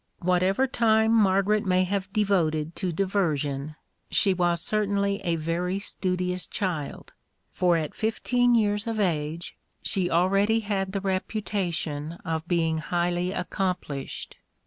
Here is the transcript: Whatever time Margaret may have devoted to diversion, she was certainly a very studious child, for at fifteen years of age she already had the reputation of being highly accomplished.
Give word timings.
Whatever 0.17 0.65
time 0.65 1.13
Margaret 1.13 1.63
may 1.63 1.83
have 1.83 2.11
devoted 2.11 2.75
to 2.77 2.91
diversion, 2.91 3.75
she 4.09 4.33
was 4.33 4.59
certainly 4.59 5.19
a 5.21 5.35
very 5.35 5.77
studious 5.77 6.47
child, 6.47 7.13
for 7.51 7.77
at 7.77 7.93
fifteen 7.93 8.55
years 8.55 8.87
of 8.87 8.99
age 8.99 9.55
she 9.83 10.09
already 10.09 10.61
had 10.61 10.93
the 10.93 11.01
reputation 11.01 12.13
of 12.25 12.47
being 12.47 12.79
highly 12.79 13.31
accomplished. 13.31 14.37